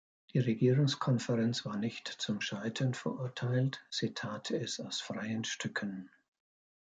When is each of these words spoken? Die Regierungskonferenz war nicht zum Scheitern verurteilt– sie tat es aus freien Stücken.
Die 0.33 0.39
Regierungskonferenz 0.39 1.63
war 1.63 1.77
nicht 1.77 2.07
zum 2.07 2.41
Scheitern 2.41 2.95
verurteilt– 2.95 3.85
sie 3.91 4.15
tat 4.15 4.49
es 4.49 4.79
aus 4.79 4.99
freien 4.99 5.43
Stücken. 5.43 6.09